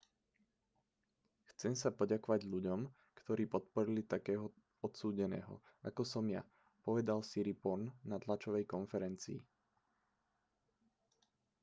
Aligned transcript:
chcem 1.53 1.73
sa 1.81 1.89
poďakovať 1.99 2.41
ľuďom 2.53 2.79
ktorí 3.21 3.43
podporili 3.53 4.01
takého 4.13 4.45
odsúdeného 4.85 5.55
ako 5.89 6.01
som 6.11 6.25
ja 6.35 6.41
povedal 6.85 7.19
siriporn 7.31 7.83
na 8.09 8.17
tlačovej 8.23 8.65
konferencii 8.75 9.37